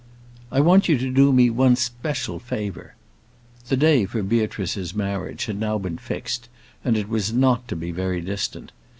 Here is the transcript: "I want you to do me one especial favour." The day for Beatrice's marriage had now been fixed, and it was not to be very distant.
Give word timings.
"I 0.51 0.61
want 0.61 0.89
you 0.89 0.97
to 0.97 1.11
do 1.11 1.31
me 1.31 1.51
one 1.51 1.73
especial 1.73 2.39
favour." 2.39 2.95
The 3.67 3.77
day 3.77 4.05
for 4.05 4.23
Beatrice's 4.23 4.95
marriage 4.95 5.45
had 5.45 5.59
now 5.59 5.77
been 5.77 5.99
fixed, 5.99 6.49
and 6.83 6.97
it 6.97 7.07
was 7.07 7.31
not 7.31 7.67
to 7.67 7.75
be 7.75 7.91
very 7.91 8.19
distant. 8.21 8.71